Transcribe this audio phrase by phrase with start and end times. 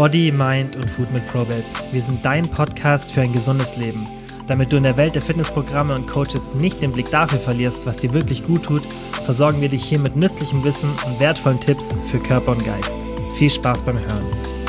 [0.00, 1.62] Body, Mind und Food mit Probabe.
[1.92, 4.08] Wir sind dein Podcast für ein gesundes Leben.
[4.46, 7.98] Damit du in der Welt der Fitnessprogramme und Coaches nicht den Blick dafür verlierst, was
[7.98, 8.82] dir wirklich gut tut,
[9.24, 12.96] versorgen wir dich hier mit nützlichem Wissen und wertvollen Tipps für Körper und Geist.
[13.34, 14.59] Viel Spaß beim Hören.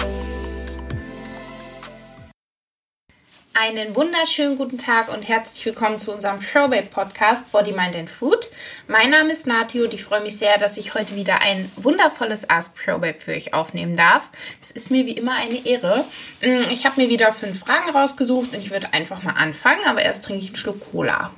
[3.64, 8.50] Einen wunderschönen guten Tag und herzlich willkommen zu unserem Showbabe Podcast Body, Mind and Food.
[8.88, 12.50] Mein Name ist Nati und ich freue mich sehr, dass ich heute wieder ein wundervolles
[12.50, 14.30] Ask Showbabe für euch aufnehmen darf.
[14.63, 16.03] Es ist mir wie immer eine Ehre.
[16.41, 20.02] Mm, ich habe mir wieder fünf Fragen rausgesucht und ich würde einfach mal anfangen, aber
[20.02, 21.30] erst trinke ich einen Schluck Cola.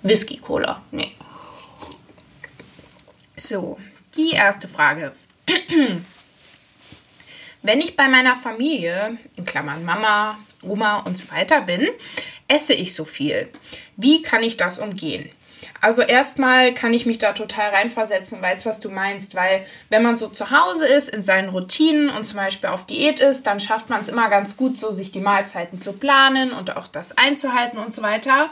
[0.00, 0.80] Whisky Cola.
[0.92, 1.14] Nee.
[3.36, 3.78] So,
[4.16, 5.12] die erste Frage.
[7.62, 11.88] Wenn ich bei meiner Familie, in Klammern Mama, Oma und so weiter bin,
[12.48, 13.48] esse ich so viel.
[13.96, 15.30] Wie kann ich das umgehen?
[15.80, 20.02] Also erstmal kann ich mich da total reinversetzen und weiß, was du meinst, weil wenn
[20.02, 23.60] man so zu Hause ist, in seinen Routinen und zum Beispiel auf Diät ist, dann
[23.60, 27.16] schafft man es immer ganz gut, so sich die Mahlzeiten zu planen und auch das
[27.16, 28.50] einzuhalten und so weiter.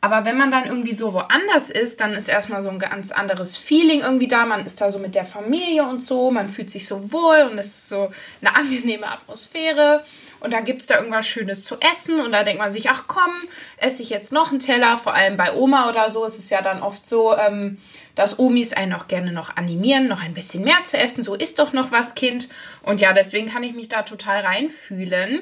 [0.00, 3.56] Aber wenn man dann irgendwie so woanders ist, dann ist erstmal so ein ganz anderes
[3.56, 4.46] Feeling irgendwie da.
[4.46, 7.58] Man ist da so mit der Familie und so, man fühlt sich so wohl und
[7.58, 10.04] es ist so eine angenehme Atmosphäre.
[10.38, 13.04] Und dann gibt es da irgendwas Schönes zu essen und da denkt man sich, ach
[13.08, 13.32] komm,
[13.78, 14.98] esse ich jetzt noch einen Teller.
[14.98, 17.78] Vor allem bei Oma oder so ist es ja dann oft so, ähm,
[18.14, 21.24] dass Omis einen auch gerne noch animieren, noch ein bisschen mehr zu essen.
[21.24, 22.48] So ist doch noch was, Kind.
[22.82, 25.40] Und ja, deswegen kann ich mich da total reinfühlen.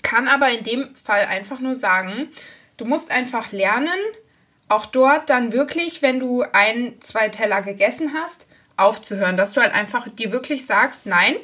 [0.00, 2.28] Kann aber in dem Fall einfach nur sagen,
[2.76, 3.98] Du musst einfach lernen,
[4.68, 9.36] auch dort dann wirklich, wenn du ein, zwei Teller gegessen hast, aufzuhören.
[9.36, 11.36] Dass du halt einfach dir wirklich sagst, nein,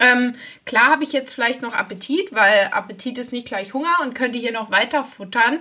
[0.00, 4.14] ähm, klar habe ich jetzt vielleicht noch Appetit, weil Appetit ist nicht gleich Hunger und
[4.14, 5.60] könnte hier noch weiter futtern.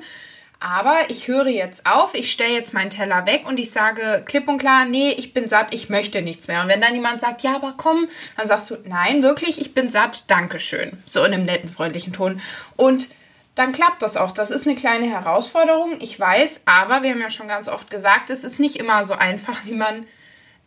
[0.59, 4.47] Aber ich höre jetzt auf, ich stelle jetzt meinen Teller weg und ich sage klipp
[4.47, 6.63] und klar, nee, ich bin satt, ich möchte nichts mehr.
[6.63, 9.89] Und wenn dann jemand sagt, ja, aber komm, dann sagst du, nein, wirklich, ich bin
[9.89, 10.97] satt, Dankeschön.
[11.05, 12.41] So in einem netten, freundlichen Ton.
[12.75, 13.09] Und
[13.57, 14.31] dann klappt das auch.
[14.31, 18.29] Das ist eine kleine Herausforderung, ich weiß, aber wir haben ja schon ganz oft gesagt,
[18.29, 20.05] es ist nicht immer so einfach, wie man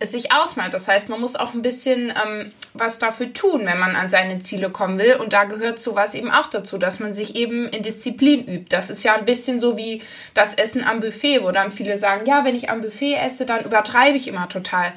[0.00, 0.74] es sich ausmalt.
[0.74, 4.38] Das heißt, man muss auch ein bisschen ähm, was dafür tun, wenn man an seine
[4.38, 5.16] Ziele kommen will.
[5.16, 8.66] Und da gehört sowas eben auch dazu, dass man sich eben in Disziplin übt.
[8.70, 10.02] Das ist ja ein bisschen so wie
[10.32, 13.62] das Essen am Buffet, wo dann viele sagen, ja, wenn ich am Buffet esse, dann
[13.62, 14.92] übertreibe ich immer total.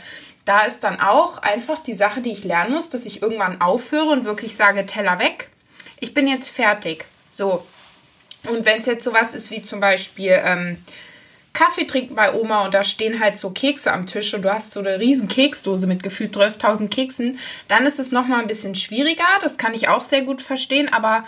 [0.45, 4.09] Da ist dann auch einfach die Sache, die ich lernen muss, dass ich irgendwann aufhöre
[4.09, 5.49] und wirklich sage, Teller weg.
[5.99, 7.05] Ich bin jetzt fertig.
[7.29, 7.65] So,
[8.49, 10.77] und wenn es jetzt sowas ist wie zum Beispiel ähm,
[11.53, 14.71] Kaffee trinken bei Oma und da stehen halt so Kekse am Tisch und du hast
[14.71, 17.37] so eine riesen Keksdose mit gefühlt 12.000 Keksen,
[17.67, 19.23] dann ist es nochmal ein bisschen schwieriger.
[19.41, 21.25] Das kann ich auch sehr gut verstehen, aber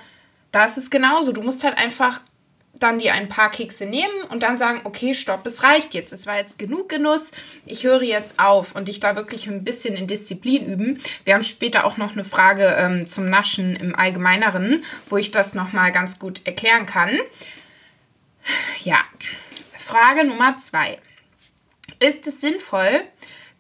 [0.52, 1.32] da ist es genauso.
[1.32, 2.22] Du musst halt einfach
[2.80, 6.12] dann die ein paar Kekse nehmen und dann sagen, okay, stopp, es reicht jetzt.
[6.12, 7.32] Es war jetzt genug Genuss.
[7.66, 11.00] Ich höre jetzt auf und dich da wirklich ein bisschen in Disziplin üben.
[11.24, 15.56] Wir haben später auch noch eine Frage ähm, zum Naschen im Allgemeineren, wo ich das
[15.56, 17.18] nochmal ganz gut erklären kann.
[18.84, 19.00] Ja,
[19.78, 21.00] Frage Nummer zwei.
[22.00, 23.02] Ist es sinnvoll,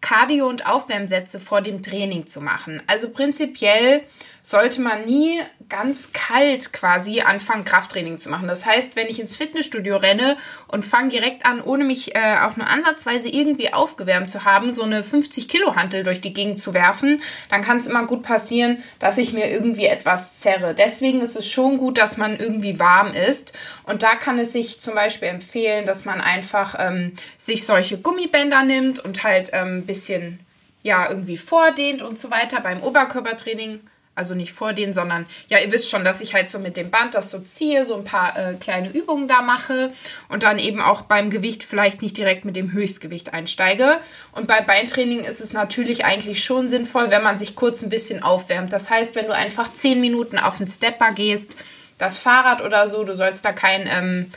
[0.01, 2.81] Cardio- und Aufwärmsätze vor dem Training zu machen?
[2.87, 4.03] Also prinzipiell
[4.45, 8.47] sollte man nie ganz kalt quasi anfangen, Krafttraining zu machen.
[8.47, 12.55] Das heißt, wenn ich ins Fitnessstudio renne und fange direkt an, ohne mich äh, auch
[12.55, 16.75] nur ansatzweise irgendwie aufgewärmt zu haben, so eine 50 Kilo Hantel durch die Gegend zu
[16.75, 17.19] werfen,
[17.50, 20.75] dann kann es immer gut passieren, dass ich mir irgendwie etwas zerre.
[20.75, 23.53] Deswegen ist es schon gut, dass man irgendwie warm ist.
[23.85, 28.61] Und da kann es sich zum Beispiel empfehlen, dass man einfach ähm, sich solche Gummibänder
[28.61, 30.39] nimmt und halt ein ähm, bisschen
[30.84, 33.79] ja irgendwie vordehnt und so weiter beim Oberkörpertraining
[34.15, 36.89] also nicht vor denen, sondern ja, ihr wisst schon, dass ich halt so mit dem
[36.89, 39.91] Band das so ziehe, so ein paar äh, kleine Übungen da mache
[40.29, 43.99] und dann eben auch beim Gewicht vielleicht nicht direkt mit dem Höchstgewicht einsteige.
[44.31, 48.23] Und bei Beintraining ist es natürlich eigentlich schon sinnvoll, wenn man sich kurz ein bisschen
[48.23, 48.71] aufwärmt.
[48.71, 51.55] Das heißt, wenn du einfach 10 Minuten auf den Stepper gehst,
[51.97, 54.31] das Fahrrad oder so, du sollst da kein ähm,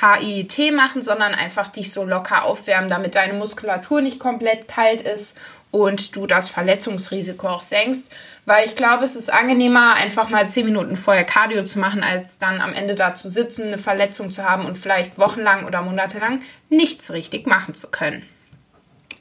[0.00, 5.36] HIIT machen, sondern einfach dich so locker aufwärmen, damit deine Muskulatur nicht komplett kalt ist
[5.70, 8.10] und du das Verletzungsrisiko auch senkst.
[8.46, 12.38] Weil ich glaube, es ist angenehmer, einfach mal zehn Minuten vorher Cardio zu machen, als
[12.38, 16.40] dann am Ende da zu sitzen, eine Verletzung zu haben und vielleicht wochenlang oder monatelang
[16.70, 18.24] nichts richtig machen zu können.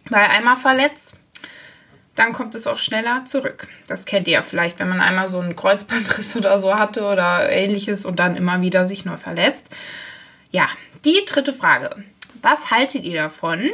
[0.09, 1.17] Weil einmal verletzt,
[2.15, 3.67] dann kommt es auch schneller zurück.
[3.88, 7.49] Das kennt ihr ja vielleicht, wenn man einmal so einen Kreuzbandriss oder so hatte oder
[7.49, 9.69] ähnliches und dann immer wieder sich neu verletzt.
[10.51, 10.67] Ja,
[11.05, 12.03] die dritte Frage.
[12.41, 13.69] Was haltet ihr davon,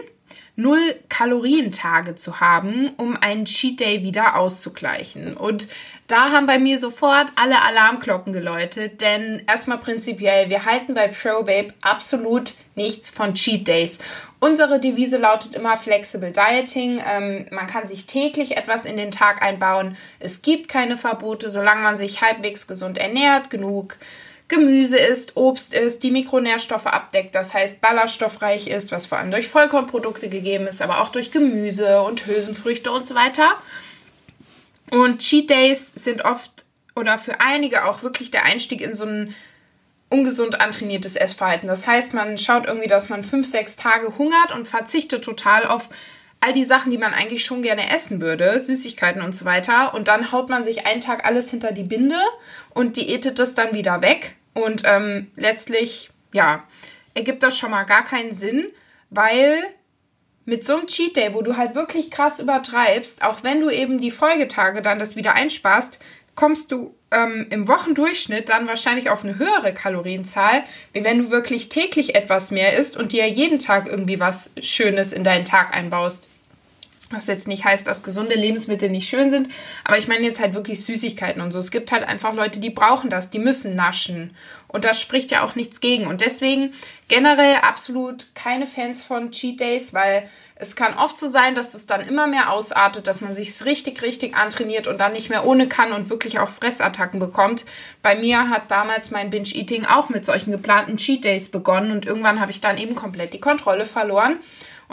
[0.56, 5.36] null Kalorientage zu haben, um einen Cheat Day wieder auszugleichen.
[5.36, 5.68] Und
[6.08, 11.74] da haben bei mir sofort alle Alarmglocken geläutet, denn erstmal prinzipiell, wir halten bei ProBabe
[11.82, 14.00] absolut nichts von Cheat Days.
[14.40, 17.02] Unsere Devise lautet immer Flexible Dieting.
[17.04, 19.96] Ähm, man kann sich täglich etwas in den Tag einbauen.
[20.20, 23.96] Es gibt keine Verbote, solange man sich halbwegs gesund ernährt, genug
[24.48, 29.48] Gemüse isst, Obst isst, die Mikronährstoffe abdeckt, das heißt ballaststoffreich ist, was vor allem durch
[29.48, 33.56] Vollkornprodukte gegeben ist, aber auch durch Gemüse und Hülsenfrüchte und so weiter.
[34.92, 39.34] Und Cheat Days sind oft oder für einige auch wirklich der Einstieg in so ein
[40.10, 41.68] ungesund antrainiertes Essverhalten.
[41.68, 45.90] Das heißt, man schaut irgendwie, dass man fünf, sechs Tage hungert und verzichtet total auf
[46.44, 49.94] all die Sachen, die man eigentlich schon gerne essen würde, Süßigkeiten und so weiter.
[49.94, 52.20] Und dann haut man sich einen Tag alles hinter die Binde
[52.74, 54.36] und diätet das dann wieder weg.
[54.54, 56.64] Und ähm, letztlich, ja,
[57.14, 58.68] ergibt das schon mal gar keinen Sinn,
[59.10, 59.64] weil
[60.46, 64.00] mit so einem Cheat Day, wo du halt wirklich krass übertreibst, auch wenn du eben
[64.00, 66.00] die Folgetage dann das wieder einsparst,
[66.36, 71.70] kommst du ähm, im Wochendurchschnitt dann wahrscheinlich auf eine höhere Kalorienzahl, wie wenn du wirklich
[71.70, 76.28] täglich etwas mehr isst und dir jeden Tag irgendwie was Schönes in deinen Tag einbaust.
[77.14, 79.50] Was jetzt nicht heißt, dass gesunde Lebensmittel nicht schön sind,
[79.84, 81.60] aber ich meine jetzt halt wirklich Süßigkeiten und so.
[81.60, 84.36] Es gibt halt einfach Leute, die brauchen das, die müssen naschen.
[84.68, 86.08] Und da spricht ja auch nichts gegen.
[86.08, 86.74] Und deswegen
[87.08, 91.86] generell absolut keine Fans von Cheat Days, weil es kann oft so sein, dass es
[91.86, 95.68] dann immer mehr ausartet, dass man sich richtig, richtig antrainiert und dann nicht mehr ohne
[95.68, 97.66] kann und wirklich auch Fressattacken bekommt.
[98.02, 102.40] Bei mir hat damals mein Binge-Eating auch mit solchen geplanten Cheat Days begonnen und irgendwann
[102.40, 104.40] habe ich dann eben komplett die Kontrolle verloren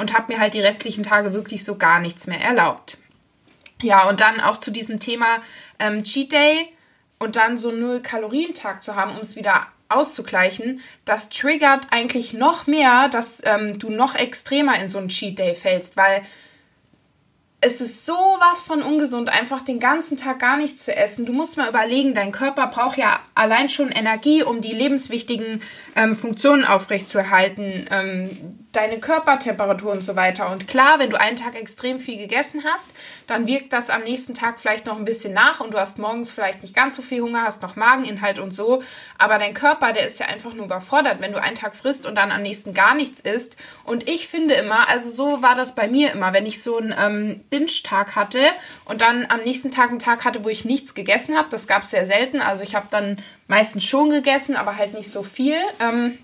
[0.00, 2.97] und habe mir halt die restlichen Tage wirklich so gar nichts mehr erlaubt.
[3.82, 5.41] Ja, und dann auch zu diesem Thema
[5.79, 6.69] ähm, Cheat Day
[7.19, 12.67] und dann so null Kalorientag zu haben, um es wieder auszugleichen, das triggert eigentlich noch
[12.67, 16.23] mehr, dass ähm, du noch extremer in so einen Cheat Day fällst, weil
[17.62, 21.26] es ist sowas von ungesund, einfach den ganzen Tag gar nichts zu essen.
[21.26, 25.61] Du musst mal überlegen, dein Körper braucht ja allein schon Energie, um die lebenswichtigen
[25.94, 27.87] ähm, Funktionen aufrechtzuerhalten.
[27.91, 30.50] Ähm, deine Körpertemperatur und so weiter.
[30.50, 32.88] Und klar, wenn du einen Tag extrem viel gegessen hast,
[33.26, 36.31] dann wirkt das am nächsten Tag vielleicht noch ein bisschen nach und du hast morgens
[36.31, 38.82] vielleicht nicht ganz so viel Hunger, hast noch Mageninhalt und so.
[39.19, 42.14] Aber dein Körper, der ist ja einfach nur überfordert, wenn du einen Tag frisst und
[42.14, 43.56] dann am nächsten gar nichts isst.
[43.82, 46.94] Und ich finde immer, also so war das bei mir immer, wenn ich so einen
[46.96, 48.40] ähm, Binge-Tag hatte
[48.84, 51.82] und dann am nächsten Tag einen Tag hatte, wo ich nichts gegessen habe, das gab
[51.82, 52.40] es sehr selten.
[52.40, 53.17] Also ich habe dann
[53.49, 55.56] meistens schon gegessen, aber halt nicht so viel.
[55.81, 56.19] Ähm,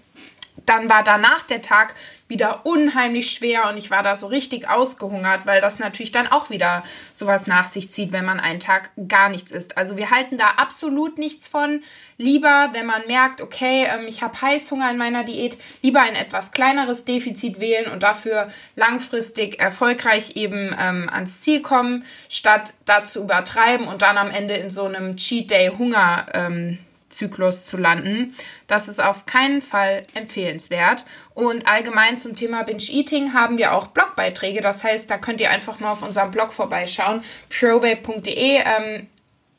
[0.64, 1.94] dann war danach der Tag
[2.28, 6.50] wieder unheimlich schwer und ich war da so richtig ausgehungert, weil das natürlich dann auch
[6.50, 6.82] wieder
[7.12, 9.78] sowas nach sich zieht, wenn man einen Tag gar nichts isst.
[9.78, 11.82] Also wir halten da absolut nichts von.
[12.18, 16.50] Lieber, wenn man merkt, okay, ähm, ich habe Heißhunger in meiner Diät, lieber ein etwas
[16.50, 23.20] kleineres Defizit wählen und dafür langfristig erfolgreich eben ähm, ans Ziel kommen, statt da zu
[23.20, 26.78] übertreiben und dann am Ende in so einem Cheat Day Hunger ähm,
[27.16, 28.34] Zyklus zu landen.
[28.66, 31.04] Das ist auf keinen Fall empfehlenswert.
[31.34, 34.60] Und allgemein zum Thema Binge-Eating haben wir auch Blogbeiträge.
[34.60, 37.22] Das heißt, da könnt ihr einfach mal auf unserem Blog vorbeischauen.
[37.50, 39.06] probabe.de ähm,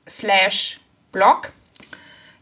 [0.07, 0.80] slash
[1.12, 1.51] blog.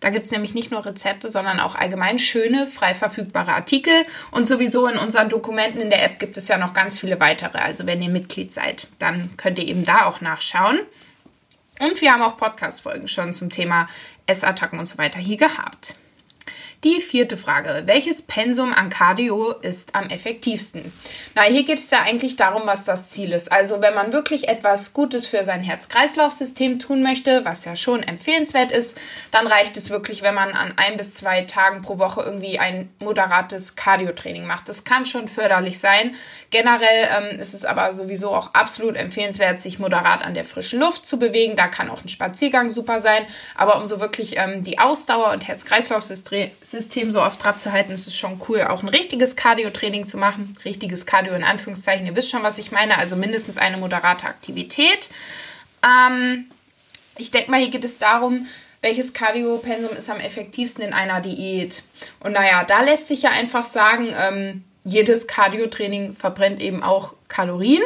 [0.05, 4.05] Da gibt es nämlich nicht nur Rezepte, sondern auch allgemein schöne, frei verfügbare Artikel.
[4.29, 7.57] Und sowieso in unseren Dokumenten in der App gibt es ja noch ganz viele weitere.
[7.57, 10.79] Also wenn ihr Mitglied seid, dann könnt ihr eben da auch nachschauen.
[11.79, 13.87] Und wir haben auch Podcast-Folgen schon zum Thema
[14.27, 15.95] Essattacken und so weiter hier gehabt.
[16.85, 17.81] Die vierte Frage.
[17.87, 20.93] Welches Pensum an Cardio ist am effektivsten?
[21.33, 23.51] Na, hier geht es ja eigentlich darum, was das Ziel ist.
[23.51, 28.71] Also, wenn man wirklich etwas Gutes für sein Herz-Kreislauf-System tun möchte, was ja schon empfehlenswert
[28.71, 28.99] ist,
[29.31, 32.89] dann reicht es wirklich, wenn man an ein bis zwei Tagen pro Woche irgendwie ein
[32.99, 34.69] moderates Cardio-Training macht.
[34.69, 36.13] Das kann schon förderlich sein.
[36.51, 41.07] Generell ähm, ist es aber sowieso auch absolut empfehlenswert, sich moderat an der frischen Luft
[41.07, 41.55] zu bewegen.
[41.55, 43.25] Da kann auch ein Spaziergang super sein.
[43.55, 47.91] Aber um so wirklich ähm, die Ausdauer und Herz-Kreislauf-System System so auf Trab zu halten,
[47.91, 50.55] ist es schon cool, auch ein richtiges Cardio-Training zu machen.
[50.65, 52.05] Richtiges Cardio in Anführungszeichen.
[52.05, 52.97] Ihr wisst schon, was ich meine.
[52.97, 55.09] Also mindestens eine moderate Aktivität.
[55.83, 56.45] Ähm,
[57.17, 58.47] ich denke mal, hier geht es darum,
[58.81, 61.83] welches Cardio-Pensum ist am effektivsten in einer Diät.
[62.19, 67.83] Und naja, da lässt sich ja einfach sagen, ähm, jedes Cardio-Training verbrennt eben auch Kalorien.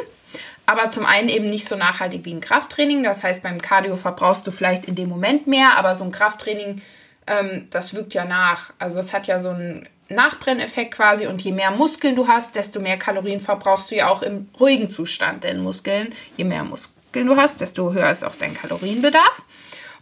[0.66, 3.04] Aber zum einen eben nicht so nachhaltig wie ein Krafttraining.
[3.04, 6.82] Das heißt, beim Cardio verbrauchst du vielleicht in dem Moment mehr, aber so ein Krafttraining
[7.30, 8.74] ähm, das wirkt ja nach.
[8.80, 12.80] Also es hat ja so einen Nachbrenneffekt quasi und je mehr Muskeln du hast, desto
[12.80, 15.44] mehr Kalorien verbrauchst du ja auch im ruhigen Zustand.
[15.44, 19.44] Denn Muskeln, je mehr Muskeln du hast, desto höher ist auch dein Kalorienbedarf.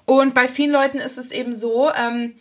[0.05, 2.34] Und bei vielen Leuten ist es eben so, ähm,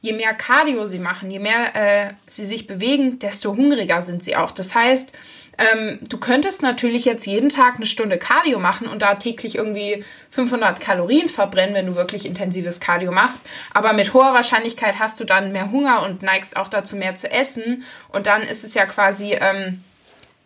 [0.00, 4.36] je mehr Cardio sie machen, je mehr äh, sie sich bewegen, desto hungriger sind sie
[4.36, 4.50] auch.
[4.50, 5.12] Das heißt,
[5.58, 10.04] Ähm, du könntest natürlich jetzt jeden Tag eine Stunde Cardio machen und da täglich irgendwie
[10.30, 13.46] 500 Kalorien verbrennen, wenn du wirklich intensives Cardio machst.
[13.72, 17.30] Aber mit hoher Wahrscheinlichkeit hast du dann mehr Hunger und neigst auch dazu, mehr zu
[17.30, 17.84] essen.
[18.08, 19.82] Und dann ist es ja quasi ähm,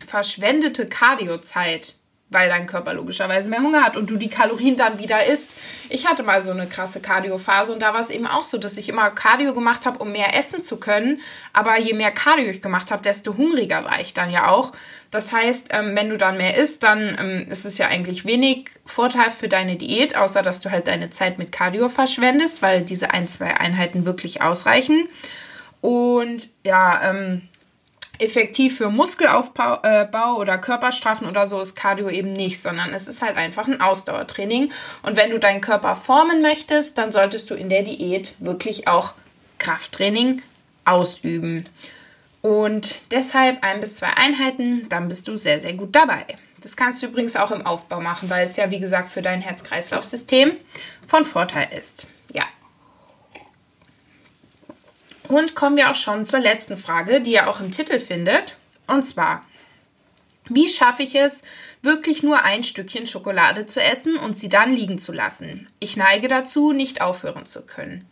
[0.05, 1.95] verschwendete Cardiozeit
[2.29, 5.57] weil dein Körper logischerweise mehr Hunger hat und du die Kalorien dann wieder isst.
[5.89, 8.77] Ich hatte mal so eine krasse Cardio-Phase und da war es eben auch so, dass
[8.77, 11.21] ich immer Cardio gemacht habe, um mehr essen zu können.
[11.53, 14.71] Aber je mehr Cardio ich gemacht habe, desto hungriger war ich dann ja auch.
[15.11, 18.69] Das heißt, ähm, wenn du dann mehr isst, dann ähm, ist es ja eigentlich wenig
[18.85, 23.11] Vorteil für deine Diät, außer dass du halt deine Zeit mit Cardio verschwendest, weil diese
[23.11, 25.07] ein, zwei Einheiten wirklich ausreichen.
[25.81, 27.48] Und ja, ähm,
[28.19, 30.07] effektiv für Muskelaufbau äh,
[30.37, 34.71] oder Körperstraffen oder so ist Cardio eben nicht, sondern es ist halt einfach ein Ausdauertraining.
[35.03, 39.13] Und wenn du deinen Körper formen möchtest, dann solltest du in der Diät wirklich auch
[39.57, 40.41] Krafttraining
[40.85, 41.67] ausüben.
[42.41, 46.25] Und deshalb ein bis zwei Einheiten, dann bist du sehr, sehr gut dabei.
[46.61, 49.41] Das kannst du übrigens auch im Aufbau machen, weil es ja, wie gesagt, für dein
[49.41, 50.51] Herz-Kreislauf-System
[51.07, 52.07] von Vorteil ist.
[52.33, 52.43] Ja.
[55.29, 58.55] Und kommen wir auch schon zur letzten Frage, die ihr auch im Titel findet.
[58.87, 59.45] Und zwar,
[60.49, 61.43] wie schaffe ich es,
[61.83, 65.69] wirklich nur ein Stückchen Schokolade zu essen und sie dann liegen zu lassen?
[65.79, 68.09] Ich neige dazu, nicht aufhören zu können.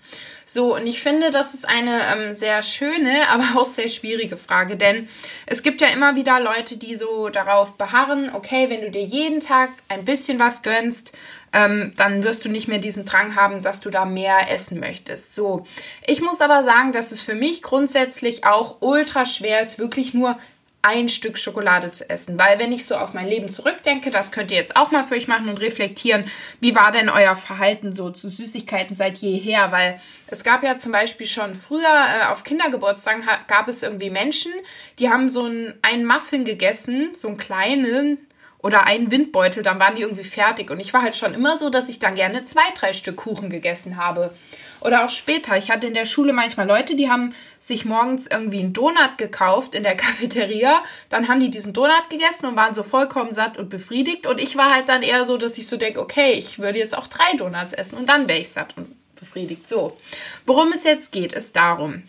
[0.49, 4.77] So, und ich finde, das ist eine ähm, sehr schöne, aber auch sehr schwierige Frage,
[4.77, 5.09] denn
[5.45, 9.41] es gibt ja immer wieder Leute, die so darauf beharren, okay, wenn du dir jeden
[9.41, 11.17] Tag ein bisschen was gönnst,
[11.51, 15.35] ähm, dann wirst du nicht mehr diesen Drang haben, dass du da mehr essen möchtest.
[15.35, 15.67] So,
[16.05, 20.37] ich muss aber sagen, dass es für mich grundsätzlich auch ultra schwer ist, wirklich nur
[20.81, 22.37] ein Stück Schokolade zu essen.
[22.37, 25.15] Weil wenn ich so auf mein Leben zurückdenke, das könnt ihr jetzt auch mal für
[25.15, 26.25] euch machen und reflektieren,
[26.61, 29.71] wie war denn euer Verhalten so zu Süßigkeiten seit jeher?
[29.71, 34.51] Weil es gab ja zum Beispiel schon früher äh, auf Kindergeburtstagen gab es irgendwie Menschen,
[34.99, 38.19] die haben so einen, einen Muffin gegessen, so einen kleinen,
[38.59, 40.71] oder einen Windbeutel, dann waren die irgendwie fertig.
[40.71, 43.49] Und ich war halt schon immer so, dass ich dann gerne zwei, drei Stück Kuchen
[43.49, 44.33] gegessen habe.
[44.81, 45.57] Oder auch später.
[45.57, 49.75] Ich hatte in der Schule manchmal Leute, die haben sich morgens irgendwie einen Donut gekauft
[49.75, 50.83] in der Cafeteria.
[51.09, 54.27] Dann haben die diesen Donut gegessen und waren so vollkommen satt und befriedigt.
[54.27, 56.97] Und ich war halt dann eher so, dass ich so denke, okay, ich würde jetzt
[56.97, 59.67] auch drei Donuts essen und dann wäre ich satt und befriedigt.
[59.67, 59.97] So.
[60.45, 62.03] Worum es jetzt geht, ist darum.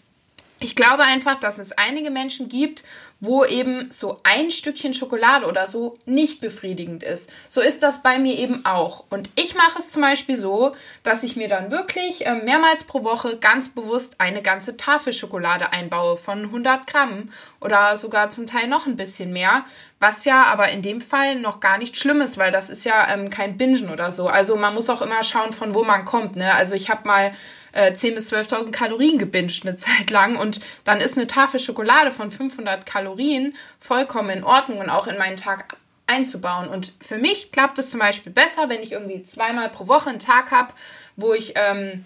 [0.60, 2.82] Ich glaube einfach, dass es einige Menschen gibt,
[3.20, 7.30] wo eben so ein Stückchen Schokolade oder so nicht befriedigend ist.
[7.48, 9.04] So ist das bei mir eben auch.
[9.10, 13.02] Und ich mache es zum Beispiel so, dass ich mir dann wirklich äh, mehrmals pro
[13.02, 18.68] Woche ganz bewusst eine ganze Tafel Schokolade einbaue von 100 Gramm oder sogar zum Teil
[18.68, 19.64] noch ein bisschen mehr.
[19.98, 23.12] Was ja aber in dem Fall noch gar nicht schlimm ist, weil das ist ja
[23.12, 24.28] ähm, kein Bingen oder so.
[24.28, 26.36] Also man muss auch immer schauen, von wo man kommt.
[26.36, 26.54] Ne?
[26.54, 27.32] Also ich habe mal
[27.72, 32.12] äh, 10.000 bis 12.000 Kalorien gebinged eine Zeit lang und dann ist eine Tafel Schokolade
[32.12, 36.68] von 500 Kalorien vollkommen in Ordnung und auch in meinen Tag einzubauen.
[36.68, 40.18] Und für mich klappt es zum Beispiel besser, wenn ich irgendwie zweimal pro Woche einen
[40.18, 40.72] Tag habe,
[41.16, 42.04] wo ich ähm,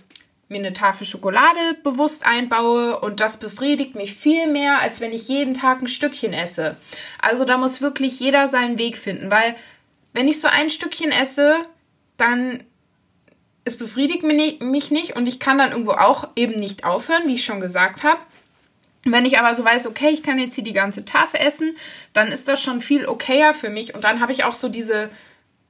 [0.52, 5.28] mir eine Tafel Schokolade bewusst einbaue und das befriedigt mich viel mehr, als wenn ich
[5.28, 6.76] jeden Tag ein Stückchen esse.
[7.20, 9.56] Also da muss wirklich jeder seinen Weg finden, weil
[10.12, 11.62] wenn ich so ein Stückchen esse,
[12.18, 12.64] dann
[13.64, 17.44] es befriedigt mich nicht und ich kann dann irgendwo auch eben nicht aufhören, wie ich
[17.44, 18.18] schon gesagt habe.
[19.04, 21.76] Wenn ich aber so weiß, okay, ich kann jetzt hier die ganze Tafel essen,
[22.12, 25.10] dann ist das schon viel okayer für mich und dann habe ich auch so diese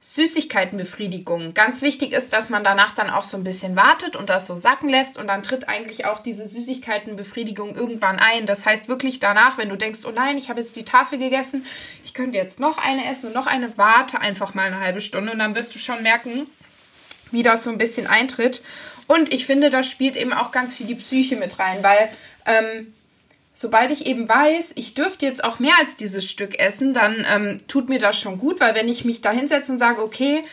[0.01, 1.53] Süßigkeitenbefriedigung.
[1.53, 4.55] Ganz wichtig ist, dass man danach dann auch so ein bisschen wartet und das so
[4.55, 8.45] sacken lässt und dann tritt eigentlich auch diese Süßigkeitenbefriedigung irgendwann ein.
[8.45, 11.65] Das heißt wirklich danach, wenn du denkst, oh nein, ich habe jetzt die Tafel gegessen,
[12.03, 15.31] ich könnte jetzt noch eine essen und noch eine, warte einfach mal eine halbe Stunde
[15.31, 16.47] und dann wirst du schon merken,
[17.33, 18.63] wie das so ein bisschen eintritt.
[19.07, 22.09] Und ich finde, da spielt eben auch ganz viel die Psyche mit rein, weil
[22.45, 22.93] ähm,
[23.53, 27.57] sobald ich eben weiß, ich dürfte jetzt auch mehr als dieses Stück essen, dann ähm,
[27.67, 30.43] tut mir das schon gut, weil wenn ich mich da hinsetze und sage, okay,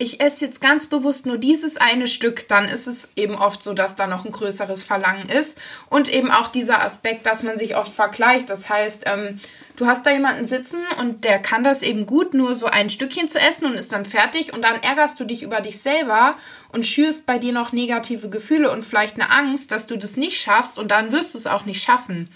[0.00, 3.74] ich esse jetzt ganz bewusst nur dieses eine Stück, dann ist es eben oft so,
[3.74, 5.58] dass da noch ein größeres Verlangen ist.
[5.90, 8.48] Und eben auch dieser Aspekt, dass man sich oft vergleicht.
[8.48, 9.38] Das heißt, ähm,
[9.76, 13.28] du hast da jemanden sitzen und der kann das eben gut, nur so ein Stückchen
[13.28, 16.34] zu essen und ist dann fertig und dann ärgerst du dich über dich selber
[16.72, 20.40] und schürst bei dir noch negative Gefühle und vielleicht eine Angst, dass du das nicht
[20.40, 22.30] schaffst und dann wirst du es auch nicht schaffen.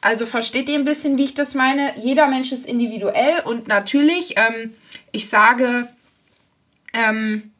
[0.00, 1.98] Also versteht ihr ein bisschen, wie ich das meine?
[1.98, 4.74] Jeder Mensch ist individuell und natürlich, ähm,
[5.12, 5.88] ich sage,
[6.94, 7.50] ähm,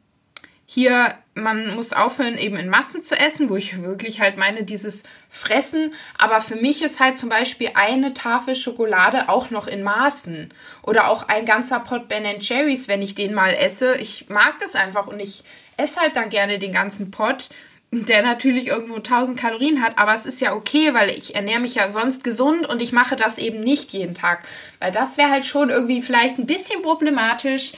[0.67, 5.03] hier, man muss aufhören, eben in Massen zu essen, wo ich wirklich halt meine, dieses
[5.29, 5.93] Fressen.
[6.17, 10.49] Aber für mich ist halt zum Beispiel eine Tafel Schokolade auch noch in Maßen.
[10.81, 13.95] Oder auch ein ganzer Pot Ben Cherries, wenn ich den mal esse.
[13.97, 15.43] Ich mag das einfach und ich
[15.77, 17.49] esse halt dann gerne den ganzen Pot.
[17.91, 21.75] der natürlich irgendwo 1000 Kalorien hat, aber es ist ja okay, weil ich ernähre mich
[21.75, 24.43] ja sonst gesund und ich mache das eben nicht jeden Tag,
[24.79, 27.73] weil das wäre halt schon irgendwie vielleicht ein bisschen problematisch,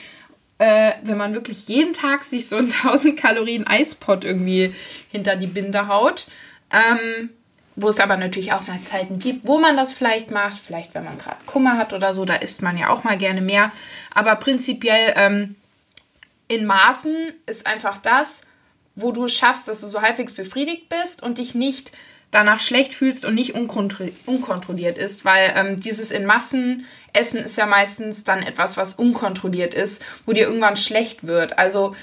[0.58, 4.74] äh, wenn man wirklich jeden Tag sich so einen 1000 Kalorien Eispot irgendwie
[5.10, 6.26] hinter die Binde haut.
[6.70, 7.30] Ähm,
[7.80, 10.58] wo es aber natürlich auch mal Zeiten gibt, wo man das vielleicht macht.
[10.58, 13.40] Vielleicht, wenn man gerade Kummer hat oder so, da isst man ja auch mal gerne
[13.40, 13.70] mehr.
[14.12, 15.54] Aber prinzipiell ähm,
[16.48, 17.14] in Maßen
[17.46, 18.42] ist einfach das,
[18.96, 21.92] wo du schaffst, dass du so halbwegs befriedigt bist und dich nicht
[22.30, 27.66] danach schlecht fühlst und nicht unkontrolliert ist, weil ähm, dieses in Massen Essen ist ja
[27.66, 31.58] meistens dann etwas, was unkontrolliert ist, wo dir irgendwann schlecht wird.
[31.58, 31.94] Also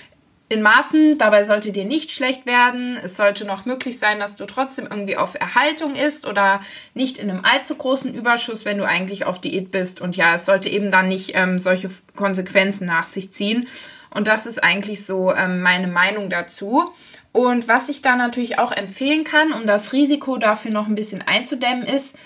[0.47, 2.99] in Maßen, dabei sollte dir nicht schlecht werden.
[3.01, 6.61] Es sollte noch möglich sein, dass du trotzdem irgendwie auf Erhaltung isst oder
[6.93, 10.01] nicht in einem allzu großen Überschuss, wenn du eigentlich auf Diät bist.
[10.01, 13.67] Und ja, es sollte eben dann nicht ähm, solche Konsequenzen nach sich ziehen.
[14.11, 16.93] Und das ist eigentlich so ähm, meine Meinung dazu.
[17.35, 21.21] Und was ich da natürlich auch empfehlen kann, um das Risiko dafür noch ein bisschen
[21.21, 22.17] einzudämmen, ist,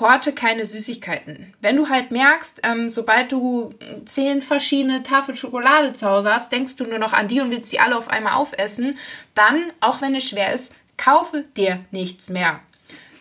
[0.00, 1.52] horte keine Süßigkeiten.
[1.60, 3.74] Wenn du halt merkst, ähm, sobald du
[4.06, 7.70] zehn verschiedene Tafel Schokolade zu Hause hast, denkst du nur noch an die und willst
[7.70, 8.96] die alle auf einmal aufessen,
[9.34, 12.60] dann, auch wenn es schwer ist, kaufe dir nichts mehr.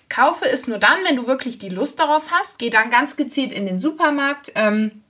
[0.08, 2.60] Kaufe es nur dann, wenn du wirklich die Lust darauf hast.
[2.60, 5.04] Geh dann ganz gezielt in den Supermarkt ähm,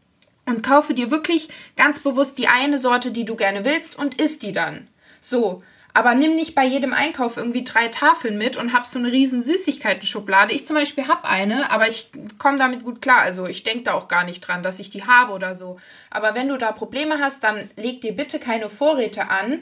[0.47, 4.41] und kaufe dir wirklich ganz bewusst die eine Sorte, die du gerne willst und isst
[4.41, 4.88] die dann.
[5.21, 5.62] So,
[5.93, 9.43] aber nimm nicht bei jedem Einkauf irgendwie drei Tafeln mit und hab so eine riesen
[9.43, 10.53] Süßigkeiten-Schublade.
[10.53, 13.19] Ich zum Beispiel hab eine, aber ich komme damit gut klar.
[13.19, 15.77] Also ich denke da auch gar nicht dran, dass ich die habe oder so.
[16.09, 19.59] Aber wenn du da Probleme hast, dann leg dir bitte keine Vorräte an.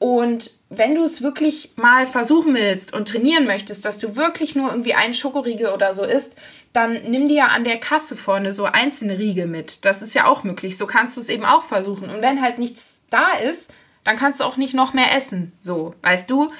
[0.00, 4.70] Und wenn du es wirklich mal versuchen willst und trainieren möchtest, dass du wirklich nur
[4.70, 6.36] irgendwie einen Schokoriegel oder so isst,
[6.72, 9.84] dann nimm dir an der Kasse vorne so einzelne Riegel mit.
[9.84, 10.76] Das ist ja auch möglich.
[10.78, 12.08] So kannst du es eben auch versuchen.
[12.08, 13.70] Und wenn halt nichts da ist,
[14.04, 15.52] dann kannst du auch nicht noch mehr essen.
[15.60, 16.50] So, weißt du?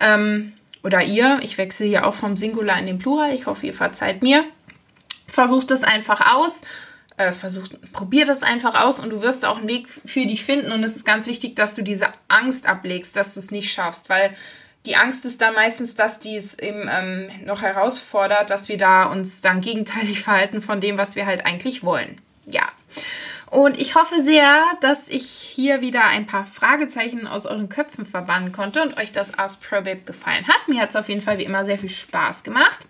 [0.00, 3.34] Ähm, oder ihr, ich wechsle hier auch vom Singular in den Plural.
[3.34, 4.44] Ich hoffe, ihr verzeiht mir.
[5.28, 6.62] Versucht es einfach aus.
[7.16, 10.72] Äh, versucht, probier das einfach aus und du wirst auch einen Weg für dich finden.
[10.72, 14.08] Und es ist ganz wichtig, dass du diese Angst ablegst, dass du es nicht schaffst,
[14.08, 14.34] weil
[14.84, 19.04] die Angst ist dann meistens, dass die es eben ähm, noch herausfordert, dass wir da
[19.04, 22.20] uns dann gegenteilig verhalten von dem, was wir halt eigentlich wollen.
[22.46, 22.68] Ja.
[23.54, 28.50] Und ich hoffe sehr, dass ich hier wieder ein paar Fragezeichen aus euren Köpfen verbannen
[28.50, 30.66] konnte und euch das Ask Pro Babe gefallen hat.
[30.66, 32.80] Mir hat es auf jeden Fall wie immer sehr viel Spaß gemacht.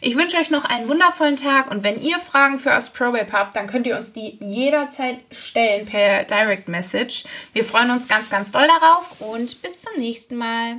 [0.00, 3.32] Ich wünsche euch noch einen wundervollen Tag und wenn ihr Fragen für Ask Pro Babe
[3.32, 7.24] habt, dann könnt ihr uns die jederzeit stellen per Direct Message.
[7.52, 10.78] Wir freuen uns ganz, ganz doll darauf und bis zum nächsten Mal.